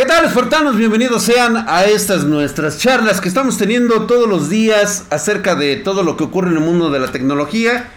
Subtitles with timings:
[0.00, 0.78] ¿Qué tal, espartanos?
[0.78, 6.02] Bienvenidos sean a estas nuestras charlas que estamos teniendo todos los días acerca de todo
[6.02, 7.90] lo que ocurre en el mundo de la tecnología.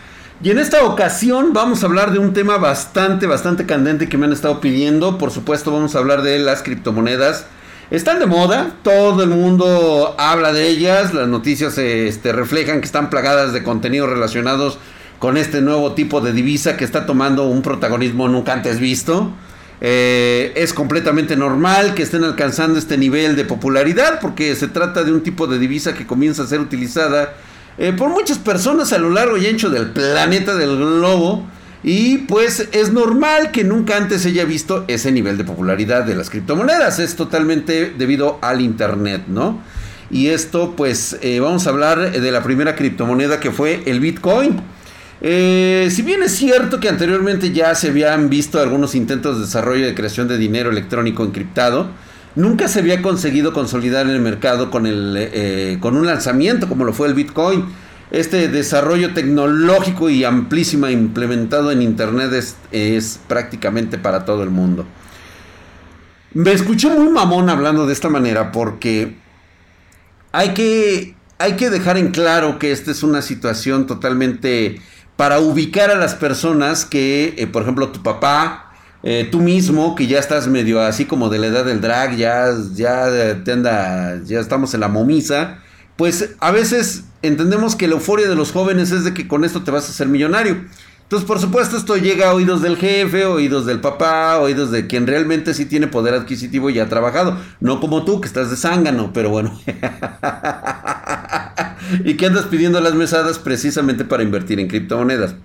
[0.44, 4.26] Y en esta ocasión vamos a hablar de un tema bastante, bastante candente que me
[4.26, 5.18] han estado pidiendo.
[5.18, 7.46] Por supuesto, vamos a hablar de las criptomonedas.
[7.90, 13.10] Están de moda, todo el mundo habla de ellas, las noticias este, reflejan que están
[13.10, 14.78] plagadas de contenidos relacionados
[15.20, 19.32] con este nuevo tipo de divisa que está tomando un protagonismo nunca antes visto.
[19.86, 25.12] Eh, es completamente normal que estén alcanzando este nivel de popularidad porque se trata de
[25.12, 27.34] un tipo de divisa que comienza a ser utilizada
[27.78, 31.46] eh, por muchas personas a lo largo y ancho del planeta del globo.
[31.84, 36.30] Y pues es normal que nunca antes haya visto ese nivel de popularidad de las
[36.30, 37.00] criptomonedas.
[37.00, 39.60] Es totalmente debido al Internet, ¿no?
[40.10, 44.62] Y esto pues eh, vamos a hablar de la primera criptomoneda que fue el Bitcoin.
[45.26, 49.86] Eh, si bien es cierto que anteriormente ya se habían visto algunos intentos de desarrollo
[49.86, 51.92] de creación de dinero electrónico encriptado,
[52.36, 56.92] nunca se había conseguido consolidar el mercado con, el, eh, con un lanzamiento como lo
[56.92, 57.64] fue el Bitcoin.
[58.12, 64.86] Este desarrollo tecnológico y amplísima implementado en Internet es, es prácticamente para todo el mundo.
[66.34, 69.16] Me escuché muy mamón hablando de esta manera porque
[70.34, 74.82] hay que, hay que dejar en claro que esta es una situación totalmente
[75.16, 78.72] para ubicar a las personas que, eh, por ejemplo, tu papá,
[79.04, 82.48] eh, tú mismo, que ya estás medio así como de la edad del drag, ya,
[82.74, 85.60] ya te anda, ya estamos en la momisa,
[85.98, 89.64] pues a veces entendemos que la euforia de los jóvenes es de que con esto
[89.64, 90.66] te vas a hacer millonario.
[91.14, 95.06] Entonces, por supuesto, esto llega a oídos del jefe, oídos del papá, oídos de quien
[95.06, 97.38] realmente sí tiene poder adquisitivo y ha trabajado.
[97.60, 99.56] No como tú, que estás de zángano, pero bueno.
[102.04, 105.36] y que andas pidiendo las mesadas precisamente para invertir en criptomonedas.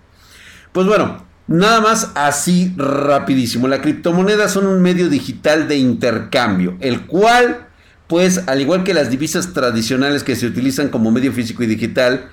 [0.72, 3.68] Pues bueno, nada más así rapidísimo.
[3.68, 7.66] La criptomoneda son un medio digital de intercambio, el cual,
[8.06, 12.30] pues, al igual que las divisas tradicionales que se utilizan como medio físico y digital,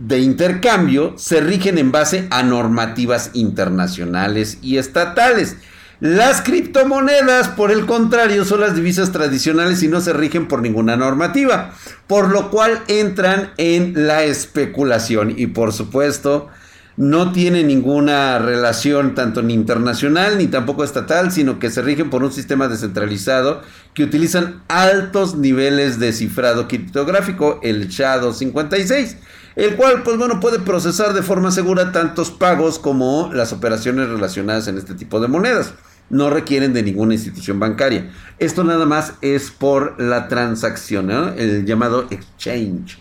[0.00, 5.56] de intercambio se rigen en base a normativas internacionales y estatales.
[6.00, 10.96] Las criptomonedas, por el contrario, son las divisas tradicionales y no se rigen por ninguna
[10.96, 11.74] normativa,
[12.06, 16.48] por lo cual entran en la especulación y por supuesto
[16.96, 22.24] no tienen ninguna relación tanto ni internacional ni tampoco estatal, sino que se rigen por
[22.24, 23.60] un sistema descentralizado
[23.92, 29.16] que utilizan altos niveles de cifrado criptográfico, el SHA-256
[29.60, 34.68] el cual pues bueno puede procesar de forma segura tantos pagos como las operaciones relacionadas
[34.68, 35.74] en este tipo de monedas.
[36.08, 38.10] No requieren de ninguna institución bancaria.
[38.38, 42.98] Esto nada más es por la transacción, el llamado exchange.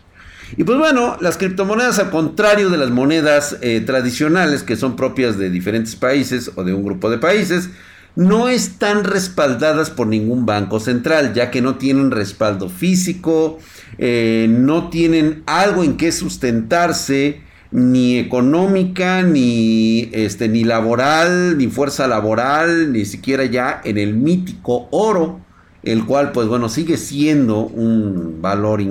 [0.57, 5.37] Y pues bueno, las criptomonedas, al contrario de las monedas eh, tradicionales que son propias
[5.37, 7.69] de diferentes países o de un grupo de países,
[8.19, 13.59] no están respaldadas por ningún banco central, ya que no tienen respaldo físico,
[13.97, 17.39] eh, no tienen algo en que sustentarse,
[17.71, 24.89] ni económica, ni, este, ni laboral, ni fuerza laboral, ni siquiera ya en el mítico
[24.91, 25.39] oro,
[25.83, 28.81] el cual, pues bueno, sigue siendo un valor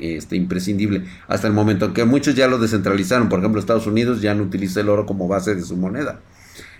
[0.00, 4.32] este, imprescindible hasta el momento, aunque muchos ya lo descentralizaron, por ejemplo, Estados Unidos ya
[4.32, 6.20] no utiliza el oro como base de su moneda.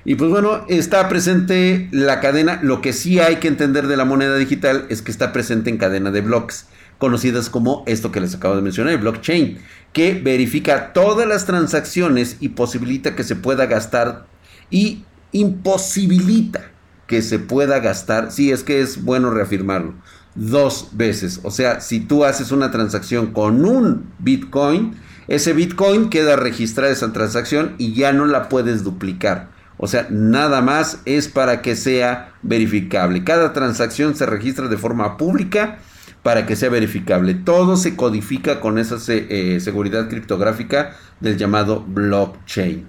[0.08, 4.06] Y pues bueno, está presente la cadena, lo que sí hay que entender de la
[4.06, 6.64] moneda digital es que está presente en cadena de bloques
[6.96, 9.58] conocidas como esto que les acabo de mencionar, el blockchain,
[9.92, 14.24] que verifica todas las transacciones y posibilita que se pueda gastar
[14.70, 16.70] y imposibilita
[17.06, 19.92] que se pueda gastar, si es que es bueno reafirmarlo,
[20.34, 21.40] dos veces.
[21.42, 24.94] O sea, si tú haces una transacción con un Bitcoin,
[25.28, 29.57] ese Bitcoin queda registrada esa transacción y ya no la puedes duplicar.
[29.78, 33.24] O sea, nada más es para que sea verificable.
[33.24, 35.78] Cada transacción se registra de forma pública
[36.22, 37.34] para que sea verificable.
[37.34, 42.86] Todo se codifica con esa eh, seguridad criptográfica del llamado blockchain.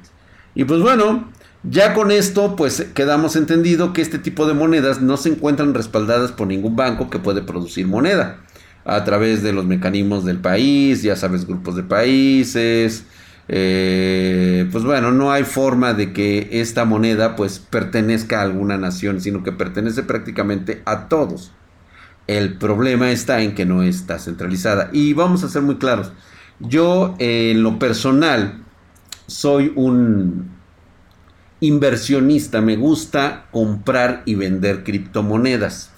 [0.56, 1.30] Y pues bueno,
[1.64, 6.32] ya con esto pues quedamos entendido que este tipo de monedas no se encuentran respaldadas
[6.32, 8.40] por ningún banco que puede producir moneda
[8.84, 13.06] a través de los mecanismos del país, ya sabes, grupos de países.
[13.48, 14.29] Eh,
[14.80, 19.44] pues bueno, no hay forma de que esta moneda pues pertenezca a alguna nación, sino
[19.44, 21.52] que pertenece prácticamente a todos.
[22.28, 24.90] El problema está en que no está centralizada.
[24.94, 26.14] Y vamos a ser muy claros.
[26.62, 28.64] Yo en lo personal
[29.28, 30.50] soy un
[31.60, 32.62] inversionista.
[32.62, 35.92] Me gusta comprar y vender criptomonedas.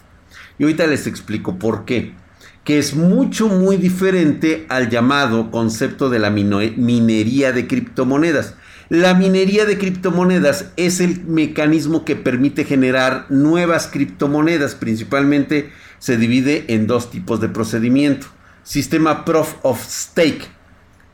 [0.58, 2.16] Y ahorita les explico por qué.
[2.64, 8.56] Que es mucho, muy diferente al llamado concepto de la minería de criptomonedas.
[8.92, 14.76] La minería de criptomonedas es el mecanismo que permite generar nuevas criptomonedas.
[14.76, 18.28] Principalmente se divide en dos tipos de procedimiento.
[18.64, 20.42] Sistema Proof of Stake.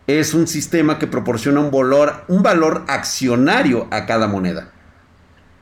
[0.07, 4.71] Es un sistema que proporciona un valor, un valor accionario a cada moneda.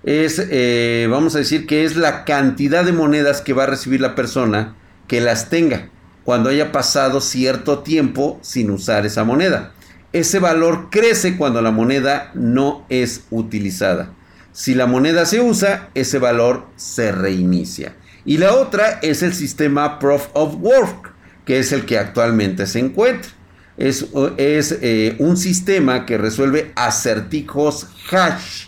[0.03, 3.99] Es, eh, vamos a decir que es la cantidad de monedas que va a recibir
[3.99, 4.77] la persona
[5.09, 5.89] que las tenga
[6.23, 9.74] cuando haya pasado cierto tiempo sin usar esa moneda
[10.15, 14.13] ese valor crece cuando la moneda no es utilizada.
[14.53, 17.97] Si la moneda se usa, ese valor se reinicia.
[18.23, 21.11] Y la otra es el sistema Proof of Work,
[21.43, 23.29] que es el que actualmente se encuentra.
[23.75, 28.67] Es, eh, un sistema que resuelve acertijos hash.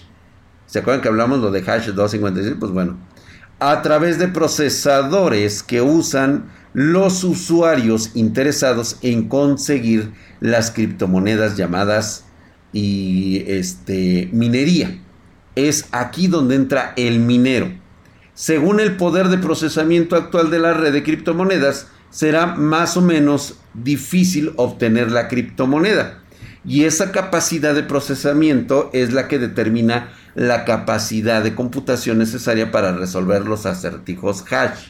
[0.65, 2.57] ¿Se acuerdan que hablamos de hash 256?
[2.59, 2.97] Pues bueno,
[3.59, 12.25] a través de procesadores que usan los usuarios interesados en conseguir las criptomonedas llamadas
[12.73, 14.99] y este minería.
[15.55, 17.71] Es aquí donde entra el minero.
[18.33, 23.59] Según el poder de procesamiento actual de la red de criptomonedas, será más o menos
[23.73, 26.21] difícil obtener la criptomoneda.
[26.63, 32.95] Y esa capacidad de procesamiento es la que determina la capacidad de computación necesaria para
[32.95, 34.89] resolver los acertijos hash.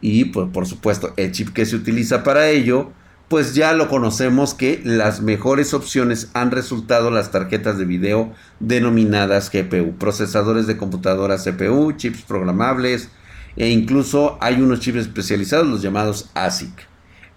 [0.00, 2.92] Y pues, por supuesto, el chip que se utiliza para ello
[3.30, 9.52] pues ya lo conocemos que las mejores opciones han resultado las tarjetas de video denominadas
[9.52, 13.08] GPU, procesadores de computadora CPU, chips programables
[13.54, 16.72] e incluso hay unos chips especializados, los llamados ASIC.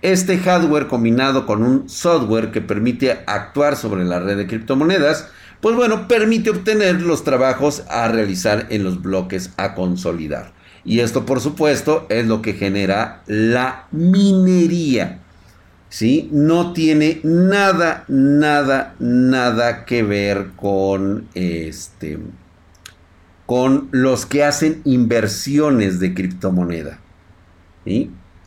[0.02, 5.28] Este hardware combinado con un software que permite actuar sobre la red de criptomonedas,
[5.62, 10.54] pues bueno, permite obtener los trabajos a realizar en los bloques a consolidar.
[10.84, 15.23] Y esto por supuesto es lo que genera la minería.
[15.94, 16.28] ¿Sí?
[16.32, 22.18] No tiene nada, nada, nada que ver con este
[23.46, 27.00] con los que hacen inversiones de criptomoneda.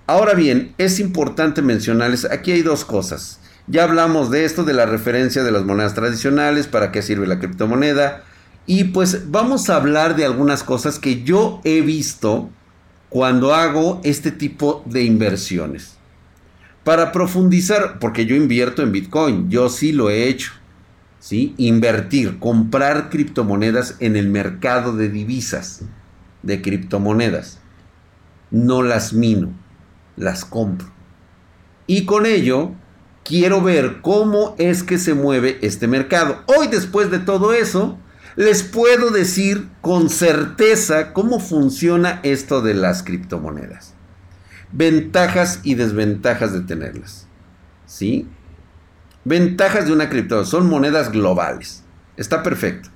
[0.09, 3.39] Ahora bien, es importante mencionarles, aquí hay dos cosas.
[3.69, 7.39] Ya hablamos de esto, de la referencia de las monedas tradicionales, para qué sirve la
[7.39, 8.25] criptomoneda.
[8.67, 12.51] Y pues vamos a hablar de algunas cosas que yo he visto
[13.09, 15.96] cuando hago este tipo de inversiones.
[16.87, 20.53] Para profundizar, porque yo invierto en Bitcoin, yo sí lo he hecho.
[21.19, 21.53] ¿sí?
[21.57, 25.83] Invertir, comprar criptomonedas en el mercado de divisas,
[26.45, 27.59] de criptomonedas.
[28.53, 29.53] No las mino,
[30.15, 30.87] las compro.
[31.89, 32.71] Y con ello
[33.25, 36.45] quiero ver cómo es que se mueve este mercado.
[36.47, 37.99] Hoy después de todo eso,
[38.37, 43.96] les puedo decir con certeza cómo funciona esto de las criptomonedas
[44.77, 47.27] ventajas y desventajas de tenerlas.
[47.87, 48.29] ¿Sí?
[49.25, 50.51] Ventajas de una criptomoneda.
[50.51, 51.83] Son monedas globales.
[52.17, 52.91] Está perfecto.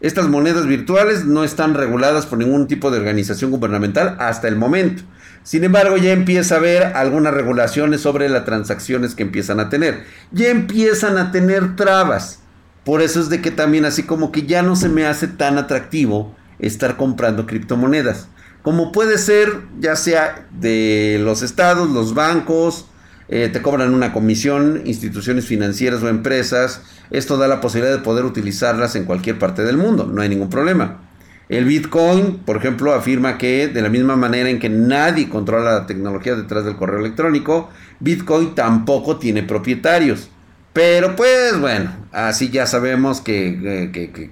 [0.00, 5.02] Estas monedas virtuales no están reguladas por ningún tipo de organización gubernamental hasta el momento.
[5.42, 10.04] Sin embargo, ya empieza a haber algunas regulaciones sobre las transacciones que empiezan a tener.
[10.32, 12.40] Ya empiezan a tener trabas.
[12.82, 15.58] Por eso es de que también así como que ya no se me hace tan
[15.58, 18.28] atractivo estar comprando criptomonedas
[18.64, 22.86] como puede ser ya sea de los estados, los bancos,
[23.28, 26.80] eh, te cobran una comisión, instituciones financieras o empresas.
[27.10, 30.48] Esto da la posibilidad de poder utilizarlas en cualquier parte del mundo, no hay ningún
[30.48, 31.02] problema.
[31.50, 35.86] El Bitcoin, por ejemplo, afirma que de la misma manera en que nadie controla la
[35.86, 37.68] tecnología detrás del correo electrónico,
[38.00, 40.30] Bitcoin tampoco tiene propietarios.
[40.72, 44.30] Pero pues bueno, así ya sabemos que, que, que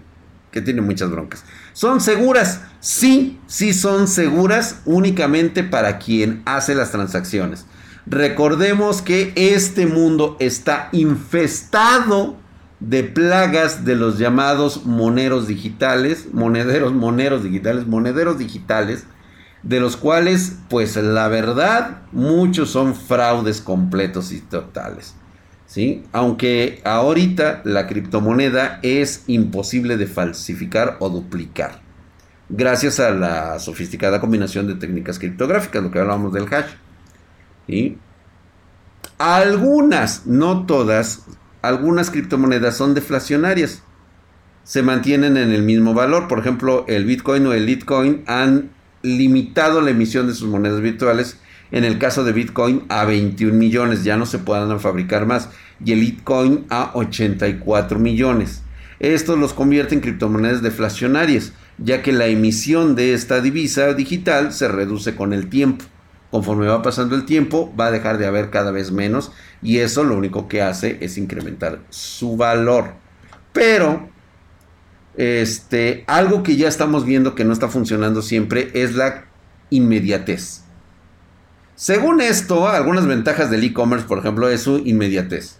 [0.60, 1.44] tiene muchas broncas.
[1.72, 2.60] ¿Son seguras?
[2.80, 7.64] Sí, sí son seguras únicamente para quien hace las transacciones.
[8.04, 12.36] Recordemos que este mundo está infestado
[12.80, 19.04] de plagas de los llamados moneros digitales, monederos, moneros digitales, monederos digitales,
[19.62, 25.14] de los cuales, pues la verdad, muchos son fraudes completos y totales.
[25.72, 26.02] ¿Sí?
[26.12, 31.80] Aunque ahorita la criptomoneda es imposible de falsificar o duplicar.
[32.50, 36.72] Gracias a la sofisticada combinación de técnicas criptográficas, lo que hablábamos del hash.
[39.16, 41.24] Algunas, no todas,
[41.62, 43.82] algunas criptomonedas son deflacionarias.
[44.64, 46.28] Se mantienen en el mismo valor.
[46.28, 48.72] Por ejemplo, el Bitcoin o el Litecoin han
[49.02, 51.38] limitado la emisión de sus monedas virtuales
[51.72, 55.48] en el caso de Bitcoin a 21 millones, ya no se puedan fabricar más,
[55.82, 58.62] y el Bitcoin a 84 millones.
[59.00, 64.68] Esto los convierte en criptomonedas deflacionarias, ya que la emisión de esta divisa digital se
[64.68, 65.86] reduce con el tiempo.
[66.30, 70.04] Conforme va pasando el tiempo, va a dejar de haber cada vez menos y eso
[70.04, 72.94] lo único que hace es incrementar su valor.
[73.52, 74.08] Pero,
[75.16, 79.24] este, algo que ya estamos viendo que no está funcionando siempre es la
[79.70, 80.62] inmediatez.
[81.74, 85.56] Según esto, algunas ventajas del e-commerce, por ejemplo, es su inmediatez.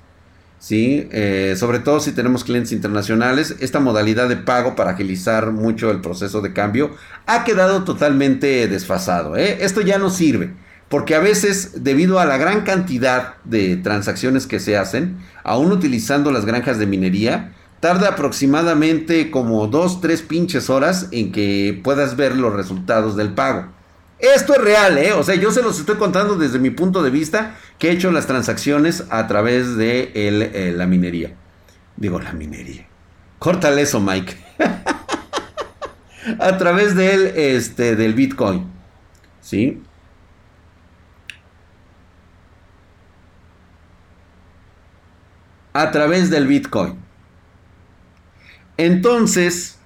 [0.63, 1.09] ¿sí?
[1.11, 6.01] Eh, sobre todo si tenemos clientes internacionales, esta modalidad de pago para agilizar mucho el
[6.01, 6.95] proceso de cambio
[7.27, 9.37] ha quedado totalmente desfasado.
[9.37, 9.59] ¿eh?
[9.61, 10.53] Esto ya no sirve,
[10.89, 16.31] porque a veces, debido a la gran cantidad de transacciones que se hacen, aún utilizando
[16.31, 17.53] las granjas de minería,
[17.83, 23.73] tarda aproximadamente como dos, tres pinches horas en que puedas ver los resultados del pago.
[24.21, 25.13] Esto es real, ¿eh?
[25.15, 28.13] O sea, yo se los estoy contando desde mi punto de vista que he hecho
[28.13, 31.35] las transacciones a través de eh, la minería.
[31.97, 32.87] Digo, la minería.
[33.41, 34.37] Córtale eso, Mike.
[36.39, 38.65] a través del, este, del Bitcoin.
[39.41, 39.83] ¿Sí?
[45.73, 47.02] A través del Bitcoin.
[48.85, 49.77] Entonces,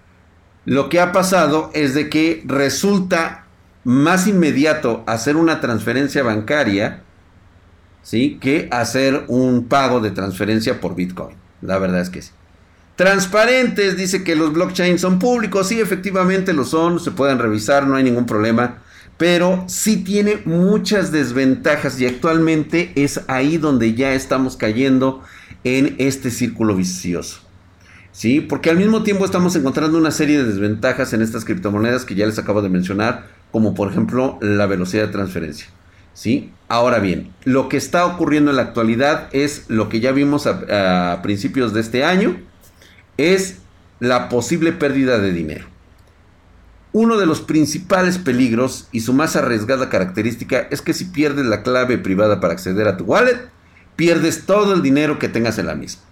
[0.65, 3.45] lo que ha pasado es de que resulta
[3.85, 7.03] más inmediato hacer una transferencia bancaria,
[8.03, 8.39] ¿sí?
[8.41, 11.37] Que hacer un pago de transferencia por Bitcoin.
[11.61, 12.31] La verdad es que sí.
[12.97, 17.97] Transparentes, dice que los blockchains son públicos, sí, efectivamente lo son, se pueden revisar, no
[17.97, 18.79] hay ningún problema,
[19.19, 25.23] pero sí tiene muchas desventajas y actualmente es ahí donde ya estamos cayendo
[25.65, 27.46] en este círculo vicioso.
[28.17, 28.41] ¿Sí?
[28.41, 32.25] Porque al mismo tiempo estamos encontrando una serie de desventajas en estas criptomonedas que ya
[32.25, 35.67] les acabo de mencionar, como por ejemplo la velocidad de transferencia.
[36.15, 36.51] ¿sí?
[36.67, 41.21] Ahora bien, lo que está ocurriendo en la actualidad es lo que ya vimos a,
[41.23, 42.41] principios de este año,
[43.19, 43.59] es
[44.01, 45.67] la posible pérdida de dinero.
[46.93, 51.63] Uno de los principales peligros y su más arriesgada característica es que si pierdes la
[51.63, 53.51] clave privada para acceder a tu wallet,
[53.95, 56.06] pierdes todo el dinero que tengas en la misma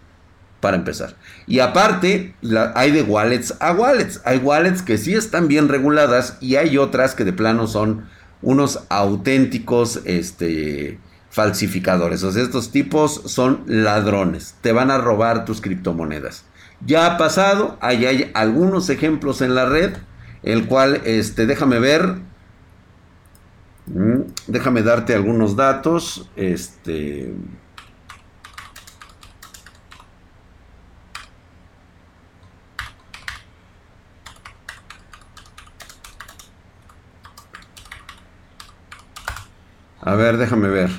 [0.64, 1.14] para empezar.
[1.47, 2.35] Y aparte,
[2.75, 4.23] hay de wallets a wallets.
[4.25, 8.06] Hay wallets que sí están bien reguladas y hay otras que de plano son
[8.40, 12.25] unos auténticos este, falsificadores.
[12.25, 14.54] O sea, estos tipos son ladrones.
[14.62, 16.47] Te van a robar tus criptomonedas.
[16.87, 19.92] Ya ha pasado, ahí hay algunos ejemplos en la red,
[20.44, 22.21] el cual, este, déjame ver,
[23.85, 27.35] mm, déjame darte algunos datos, este...
[40.04, 40.90] A ver, déjame ver.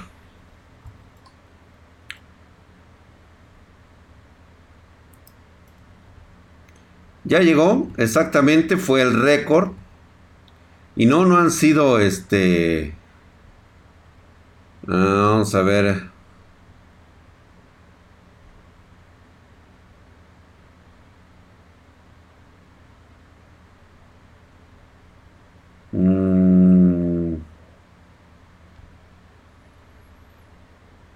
[7.24, 9.72] Ya llegó, exactamente, fue el récord.
[10.96, 12.96] Y no, no han sido este...
[14.84, 16.15] Vamos a ver.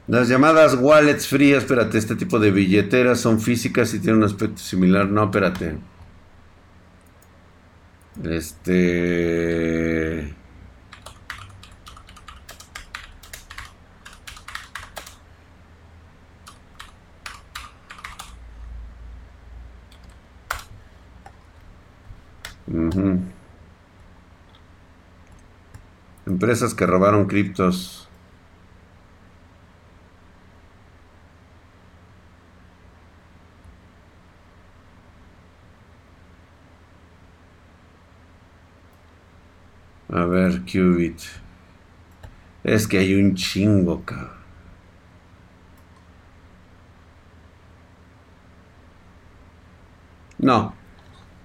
[0.10, 4.58] Las llamadas wallets frías, espérate, este tipo de billeteras son físicas y tienen un aspecto
[4.58, 5.08] similar.
[5.08, 5.78] No, espérate.
[8.24, 10.36] Este...
[26.26, 28.09] Empresas que robaron criptos.
[40.12, 41.20] A ver, Qubit.
[42.64, 44.40] Es que hay un chingo, cabrón.
[50.40, 50.74] No.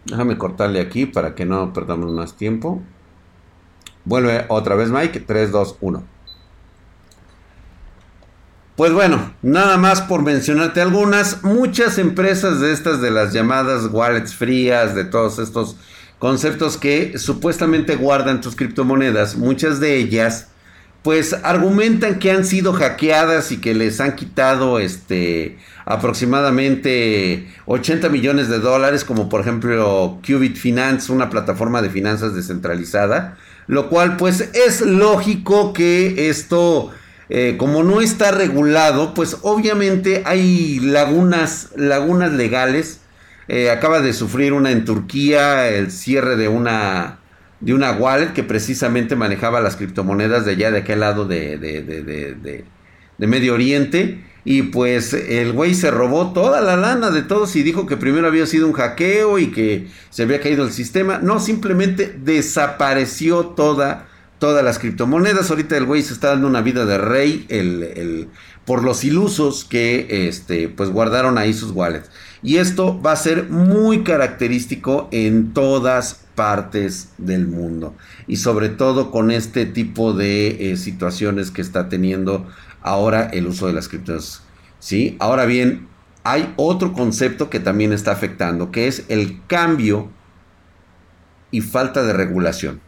[0.06, 2.82] Déjame cortarle aquí para que no perdamos más tiempo.
[4.04, 5.20] Vuelve otra vez Mike.
[5.20, 6.04] 3, 2, 1.
[8.76, 11.44] Pues bueno, nada más por mencionarte algunas.
[11.44, 15.76] Muchas empresas de estas de las llamadas wallets frías, de todos estos
[16.24, 20.46] conceptos que supuestamente guardan tus criptomonedas, muchas de ellas
[21.02, 28.48] pues argumentan que han sido hackeadas y que les han quitado este aproximadamente 80 millones
[28.48, 34.48] de dólares, como por ejemplo Qubit Finance, una plataforma de finanzas descentralizada, lo cual pues
[34.54, 36.90] es lógico que esto
[37.28, 43.00] eh, como no está regulado, pues obviamente hay lagunas, lagunas legales
[43.48, 47.18] eh, acaba de sufrir una en Turquía, el cierre de una,
[47.60, 52.64] de una wallet que precisamente manejaba las criptomonedas de allá, de aquel lado de, de,
[53.26, 54.24] Medio Oriente.
[54.46, 58.26] Y pues el güey se robó toda la lana de todos y dijo que primero
[58.26, 61.18] había sido un hackeo y que se había caído el sistema.
[61.18, 64.06] No, simplemente desapareció toda,
[64.38, 65.50] todas las criptomonedas.
[65.50, 68.28] Ahorita el güey se está dando una vida de rey el,
[68.64, 72.10] por los ilusos que este, pues guardaron ahí sus wallets.
[72.42, 77.94] Y esto va a ser muy característico en todas partes del mundo.
[78.26, 82.46] Y sobre todo con este tipo de eh, situaciones que está teniendo
[82.82, 84.42] ahora el uso de las criptos.
[84.78, 85.16] ¿sí?
[85.20, 85.88] Ahora bien,
[86.24, 90.10] hay otro concepto que también está afectando, que es el cambio
[91.50, 92.80] y falta de regulación.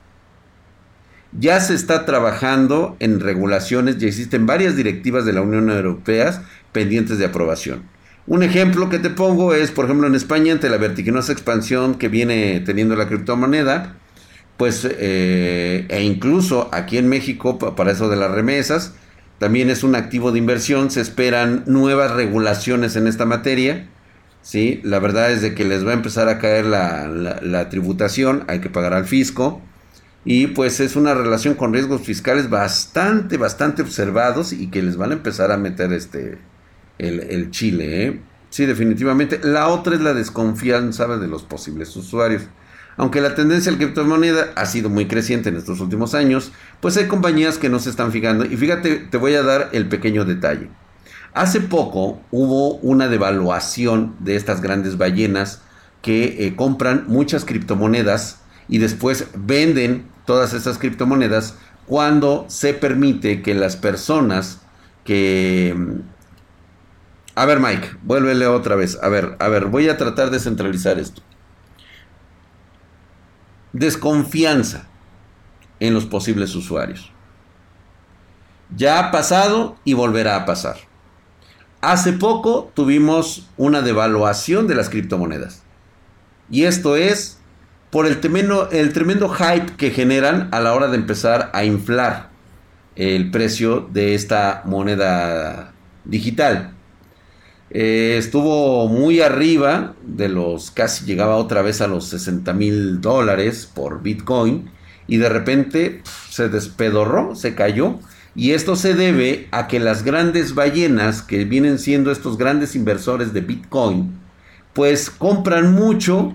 [1.33, 6.43] Ya se está trabajando en regulaciones, ya existen varias directivas de la Unión Europea
[6.73, 7.83] pendientes de aprobación.
[8.27, 12.09] Un ejemplo que te pongo es, por ejemplo, en España, ante la vertiginosa expansión que
[12.09, 13.97] viene teniendo la criptomoneda,
[14.57, 18.95] pues, eh, e incluso aquí en México, para eso de las remesas,
[19.39, 23.87] también es un activo de inversión, se esperan nuevas regulaciones en esta materia.
[24.41, 24.81] ¿sí?
[24.83, 28.71] La verdad es de que les va a empezar a caer la, tributación, hay que
[28.71, 29.61] pagar al fisco.
[30.29, 35.13] Y pues es una relación con riesgos fiscales bastante, bastante observados y que les van
[35.13, 36.39] a empezar a meter este,
[36.99, 38.07] el, chile.
[38.07, 38.21] ¿eh?
[38.51, 39.39] Sí, definitivamente.
[39.45, 42.43] La otra es la desconfianza de los posibles usuarios.
[42.97, 47.07] Aunque la tendencia al criptomoneda ha sido muy creciente en estos últimos años, pues hay
[47.07, 48.45] compañías que no se están fijando.
[48.45, 50.71] Y fíjate, te voy a dar el pequeño detalle.
[51.35, 55.63] Hace poco hubo una devaluación de estas grandes ballenas
[56.03, 61.57] que eh, compran muchas criptomonedas y después venden todas esas criptomonedas
[61.87, 64.61] cuando se permite que las personas
[65.05, 65.75] que...
[65.77, 66.01] Mm,
[67.35, 68.99] a ver Mike, vuélvele otra vez.
[69.03, 71.23] A ver, a ver, voy a tratar de centralizar esto
[73.77, 74.87] desconfianza
[75.81, 77.13] en los posibles usuarios.
[78.75, 80.77] Ya ha pasado y volverá a pasar.
[81.83, 85.63] Hace poco tuvimos una devaluación de las criptomonedas.
[86.51, 87.36] Y esto es
[87.97, 92.29] por el tremendo, el tremendo hype que generan a la hora de empezar a inflar
[92.95, 95.73] el precio de esta moneda
[96.05, 96.75] digital.
[97.71, 103.67] Eh, estuvo muy arriba de los casi llegaba otra vez a los 60 mil dólares
[103.75, 104.71] por Bitcoin
[105.07, 107.99] y de repente se despedorró, se cayó.
[108.35, 113.33] Y esto se debe a que las grandes ballenas, que vienen siendo estos grandes inversores
[113.33, 114.19] de Bitcoin,
[114.75, 116.35] pues compran mucho,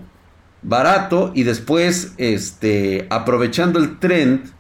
[0.62, 4.52] barato, y después, este, aprovechando el trend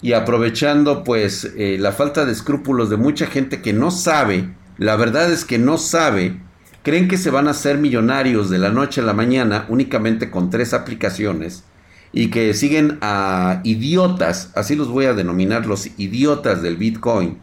[0.00, 4.96] y aprovechando pues eh, la falta de escrúpulos de mucha gente que no sabe, la
[4.96, 6.40] verdad es que no sabe,
[6.82, 10.50] creen que se van a hacer millonarios de la noche a la mañana únicamente con
[10.50, 11.64] tres aplicaciones
[12.12, 17.38] y que siguen a idiotas, así los voy a denominar los idiotas del Bitcoin,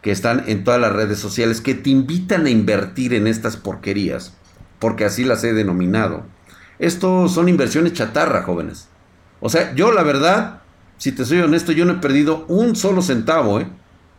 [0.00, 4.34] que están en todas las redes sociales, que te invitan a invertir en estas porquerías,
[4.78, 6.24] porque así las he denominado.
[6.78, 8.88] Esto son inversiones chatarra, jóvenes.
[9.40, 10.62] O sea, yo la verdad,
[10.98, 13.66] si te soy honesto, yo no he perdido un solo centavo, ¿eh?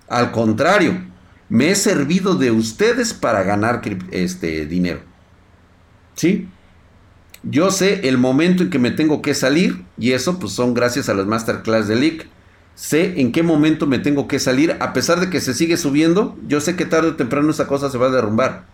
[0.07, 1.01] Al contrario,
[1.49, 5.01] me he servido de ustedes para ganar este dinero.
[6.15, 6.47] ¿Sí?
[7.43, 11.09] Yo sé el momento en que me tengo que salir y eso pues son gracias
[11.09, 12.27] a las masterclass de Leak.
[12.73, 16.37] Sé en qué momento me tengo que salir a pesar de que se sigue subiendo.
[16.47, 18.65] Yo sé que tarde o temprano esa cosa se va a derrumbar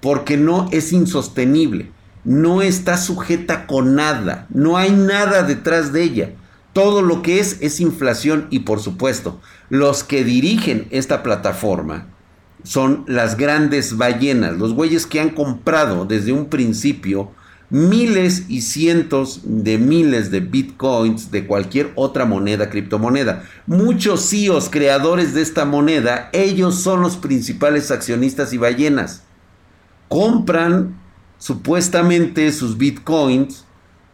[0.00, 1.90] porque no es insostenible.
[2.28, 4.46] No está sujeta con nada.
[4.50, 6.32] No hay nada detrás de ella.
[6.74, 12.06] Todo lo que es es inflación y por supuesto los que dirigen esta plataforma
[12.64, 17.30] son las grandes ballenas, los güeyes que han comprado desde un principio
[17.70, 23.42] miles y cientos de miles de bitcoins de cualquier otra moneda, criptomoneda.
[23.66, 29.22] Muchos CEOs creadores de esta moneda, ellos son los principales accionistas y ballenas.
[30.08, 31.07] Compran
[31.38, 33.64] supuestamente sus bitcoins,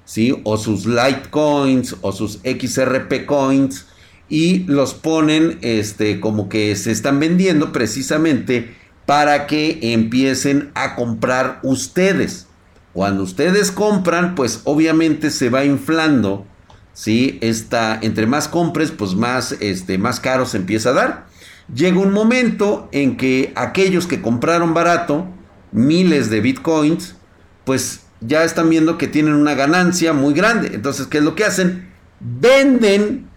[0.04, 0.40] ¿sí?
[0.44, 3.86] O sus Litecoins o sus XRP coins
[4.28, 8.74] y los ponen este, como que se están vendiendo precisamente
[9.06, 12.46] para que empiecen a comprar ustedes.
[12.92, 16.46] Cuando ustedes compran, pues obviamente se va inflando,
[16.92, 17.38] ¿sí?
[17.42, 21.26] Entre más compres, pues más, este, más caro se empieza a dar.
[21.74, 25.26] Llega un momento en que aquellos que compraron barato,
[25.74, 27.16] miles de bitcoins,
[27.64, 30.70] pues ya están viendo que tienen una ganancia muy grande.
[30.72, 31.92] Entonces, ¿qué es lo que hacen?
[32.20, 33.28] Venden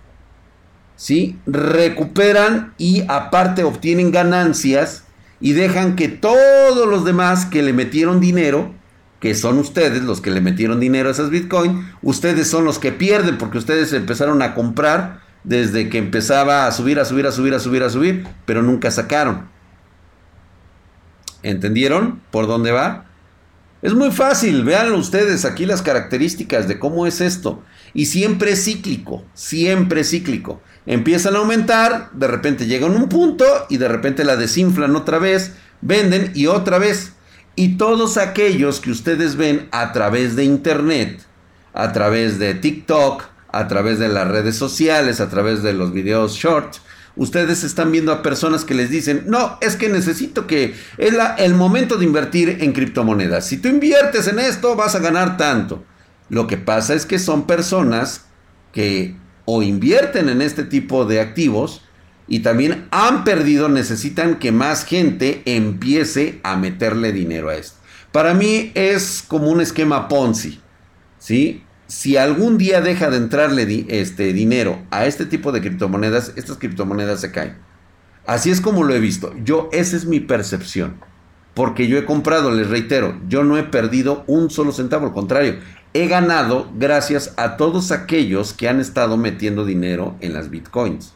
[0.97, 1.39] ¿sí?
[1.45, 5.05] Recuperan y aparte obtienen ganancias
[5.39, 8.73] y dejan que todos los demás que le metieron dinero,
[9.21, 12.91] que son ustedes los que le metieron dinero a esas Bitcoin, ustedes son los que
[12.91, 17.53] pierden porque ustedes empezaron a comprar desde que empezaba a subir, a subir, a subir,
[17.53, 19.47] a subir, a subir, pero nunca sacaron.
[21.43, 23.05] ¿Entendieron por dónde va?
[23.81, 27.63] Es muy fácil, vean ustedes aquí las características de cómo es esto.
[27.93, 30.61] Y siempre es cíclico, siempre es cíclico.
[30.87, 35.53] Empiezan a aumentar, de repente llegan un punto y de repente la desinflan otra vez,
[35.81, 37.13] venden y otra vez.
[37.55, 41.21] Y todos aquellos que ustedes ven a través de internet,
[41.73, 46.33] a través de TikTok, a través de las redes sociales, a través de los videos
[46.35, 46.77] short,
[47.17, 51.53] ustedes están viendo a personas que les dicen, no, es que necesito que es el
[51.55, 53.45] momento de invertir en criptomonedas.
[53.45, 55.83] Si tú inviertes en esto, vas a ganar tanto.
[56.29, 58.25] Lo que pasa es que son personas
[58.71, 61.81] que o invierten en este tipo de activos
[62.27, 67.77] y también han perdido, necesitan que más gente empiece a meterle dinero a esto.
[68.11, 70.59] Para mí es como un esquema Ponzi,
[71.17, 71.63] ¿sí?
[71.87, 77.21] Si algún día deja de entrarle este dinero a este tipo de criptomonedas, estas criptomonedas
[77.21, 77.57] se caen.
[78.25, 79.33] Así es como lo he visto.
[79.43, 80.95] Yo, esa es mi percepción.
[81.53, 85.55] Porque yo he comprado, les reitero, yo no he perdido un solo centavo, al contrario,
[85.93, 91.15] he ganado gracias a todos aquellos que han estado metiendo dinero en las bitcoins.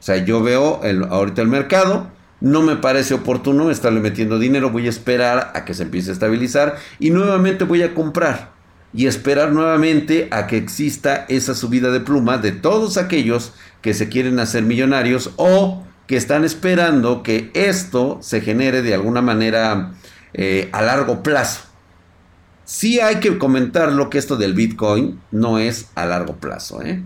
[0.00, 2.08] O sea, yo veo el, ahorita el mercado,
[2.40, 6.12] no me parece oportuno estarle metiendo dinero, voy a esperar a que se empiece a
[6.14, 8.53] estabilizar y nuevamente voy a comprar
[8.94, 13.52] y esperar nuevamente a que exista esa subida de pluma de todos aquellos
[13.82, 19.20] que se quieren hacer millonarios o que están esperando que esto se genere de alguna
[19.20, 19.92] manera
[20.32, 21.62] eh, a largo plazo.
[22.64, 26.80] Sí hay que comentar lo que esto del Bitcoin no es a largo plazo.
[26.82, 27.02] ¿eh?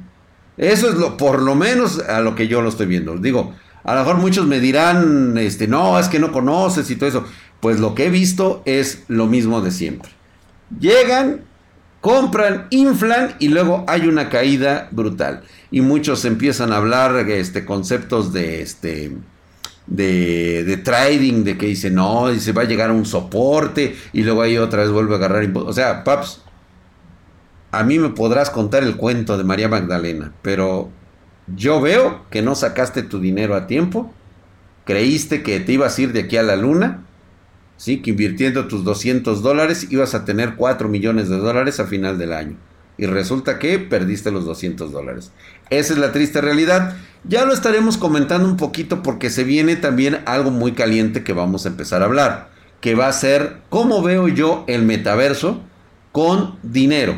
[0.56, 3.16] Eso es lo, por lo menos a lo que yo lo estoy viendo.
[3.16, 7.08] Digo, a lo mejor muchos me dirán, este, no, es que no conoces y todo
[7.08, 7.24] eso.
[7.60, 10.10] Pues lo que he visto es lo mismo de siempre.
[10.78, 11.47] Llegan,
[12.00, 15.42] compran, inflan y luego hay una caída brutal.
[15.70, 19.12] Y muchos empiezan a hablar este, conceptos de, este,
[19.86, 24.42] de, trading, de que dice no, se va a llegar a un soporte y luego
[24.42, 25.50] ahí otra vez vuelve a agarrar.
[25.54, 26.42] O sea, paps,
[27.70, 30.90] a mí me podrás contar el cuento de María Magdalena, pero
[31.54, 34.12] yo veo que no sacaste tu dinero a tiempo,
[34.84, 37.04] creíste que te ibas a ir de aquí a la luna
[37.78, 38.02] ¿sí?
[38.02, 42.34] que invirtiendo tus 200 dólares ibas a tener 4 millones de dólares a final del
[42.34, 42.56] año.
[42.98, 45.30] Y resulta que perdiste los 200 dólares.
[45.70, 46.96] Esa es la triste realidad.
[47.24, 51.64] Ya lo estaremos comentando un poquito porque se viene también algo muy caliente que vamos
[51.64, 52.50] a empezar a hablar.
[52.80, 55.62] Que va a ser cómo veo yo el metaverso
[56.10, 57.14] con dinero.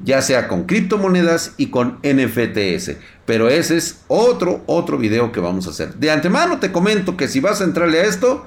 [0.00, 2.96] Ya sea con criptomonedas y con NFTs.
[3.24, 5.94] Pero ese es otro, otro video que vamos a hacer.
[5.94, 8.46] De antemano te comento que si vas a entrarle a esto,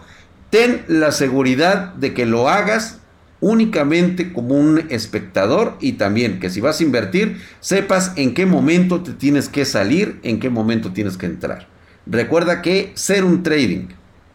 [0.50, 3.00] ten la seguridad de que lo hagas
[3.42, 9.02] únicamente como un espectador y también que si vas a invertir, sepas en qué momento
[9.02, 11.68] te tienes que salir, en qué momento tienes que entrar.
[12.06, 13.88] Recuerda que ser un trading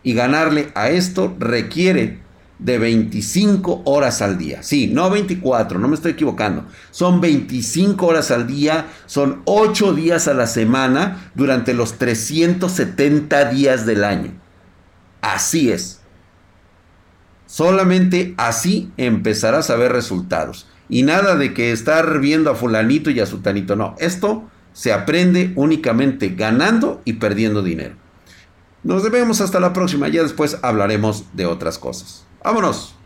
[0.02, 2.22] y ganarle a esto requiere
[2.58, 4.62] de 25 horas al día.
[4.62, 6.64] Sí, no 24, no me estoy equivocando.
[6.90, 13.86] Son 25 horas al día, son 8 días a la semana durante los 370 días
[13.86, 14.32] del año.
[15.20, 16.03] Así es.
[17.54, 20.66] Solamente así empezarás a ver resultados.
[20.88, 23.76] Y nada de que estar viendo a fulanito y a sutanito.
[23.76, 27.94] No, esto se aprende únicamente ganando y perdiendo dinero.
[28.82, 30.08] Nos vemos hasta la próxima.
[30.08, 32.26] Ya después hablaremos de otras cosas.
[32.42, 32.96] Vámonos.